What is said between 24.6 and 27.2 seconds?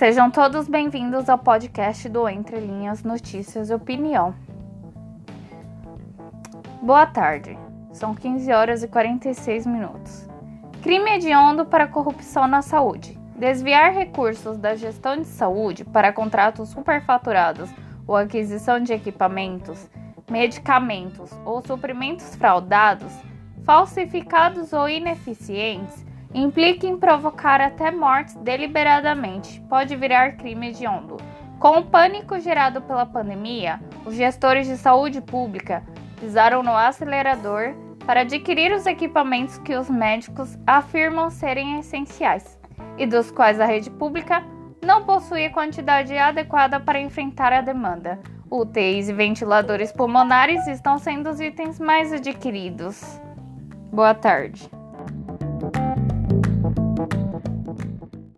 ou ineficientes implica em